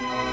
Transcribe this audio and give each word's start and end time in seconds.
Bye. 0.00 0.29